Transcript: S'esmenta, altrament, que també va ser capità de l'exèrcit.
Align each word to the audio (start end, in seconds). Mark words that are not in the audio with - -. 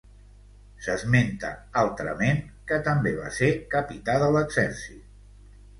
S'esmenta, 0.85 1.51
altrament, 1.83 2.41
que 2.73 2.81
també 2.91 3.15
va 3.21 3.31
ser 3.39 3.55
capità 3.77 4.21
de 4.27 4.33
l'exèrcit. 4.39 5.11